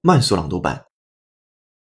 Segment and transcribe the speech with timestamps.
[0.00, 0.84] 慢速朗读版。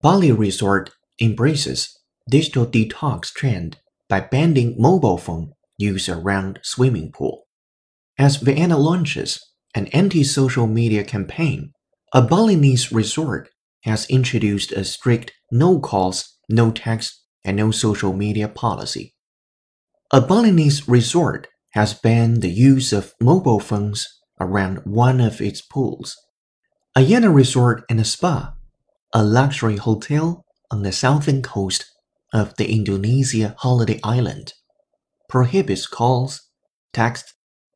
[0.00, 0.88] Bali Resort
[1.18, 1.88] embraces
[2.28, 3.76] digital detox trend
[4.08, 7.46] by banning mobile phone use around swimming pool.
[8.18, 9.38] As Vienna launches
[9.74, 11.72] an anti-social media campaign,
[12.12, 13.48] a Balinese resort
[13.84, 19.14] has introduced a strict no calls, no text, and no social media policy.
[20.12, 24.06] A Balinese resort has banned the use of mobile phones
[24.40, 26.16] around one of its pools.
[26.97, 28.53] Ayana Resort and Spa,
[29.13, 31.91] a luxury hotel on the southern coast
[32.33, 34.53] of the Indonesia holiday island,
[35.27, 36.49] prohibits calls,
[36.93, 37.33] text,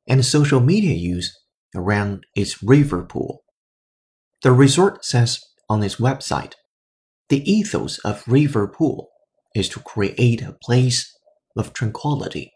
[0.08, 1.38] and social media use
[1.76, 3.44] around its river pool.
[4.42, 6.54] The resort says on its website,
[7.28, 9.10] the ethos of River Pool
[9.54, 11.14] is to create a place
[11.58, 12.54] of tranquility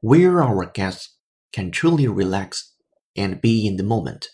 [0.00, 1.14] where our guests
[1.52, 2.74] can truly relax
[3.16, 4.26] and be in the moment.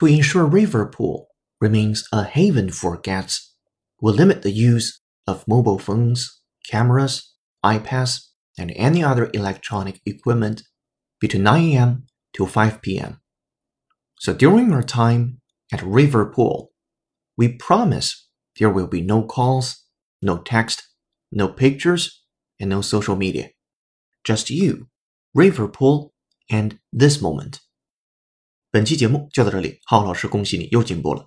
[0.00, 1.28] To ensure River Pool
[1.60, 3.54] remains a haven for guests,
[4.00, 10.62] we limit the use of mobile phones, cameras, iPads, and any other electronic equipment
[11.20, 12.06] between 9 a.m.
[12.32, 13.20] to 5 p.m.
[14.18, 16.72] So during our time at River Pool,
[17.36, 18.26] we promise
[18.58, 19.84] there will be no calls,
[20.22, 20.82] no text,
[21.30, 22.24] no pictures,
[22.58, 23.50] and no social media.
[24.24, 24.88] Just you,
[25.34, 26.14] River Pool,
[26.50, 27.60] and this moment.
[28.72, 31.26] 本期节目就到这里，浩老师恭喜你又进步了。